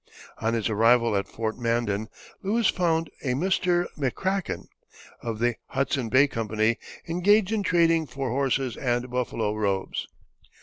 [0.39, 2.07] On his arrival at Fort Mandan,
[2.41, 3.85] Lewis found a Mr.
[3.95, 4.65] McCracken,
[5.21, 10.07] of the Hudson Bay Company, engaged in trading for horses and buffalo robes.